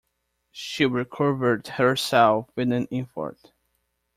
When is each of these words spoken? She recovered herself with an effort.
She 0.51 0.87
recovered 0.87 1.67
herself 1.67 2.47
with 2.55 2.71
an 2.71 2.87
effort. 2.91 3.51